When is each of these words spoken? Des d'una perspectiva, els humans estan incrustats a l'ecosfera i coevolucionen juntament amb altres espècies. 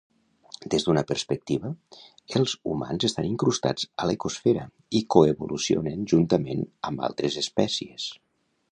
Des 0.73 0.85
d'una 0.85 1.03
perspectiva, 1.11 1.69
els 2.39 2.55
humans 2.71 3.05
estan 3.11 3.27
incrustats 3.29 3.87
a 4.05 4.09
l'ecosfera 4.13 4.67
i 5.01 5.03
coevolucionen 5.17 6.11
juntament 6.15 6.69
amb 6.91 7.09
altres 7.11 7.41
espècies. 7.47 8.11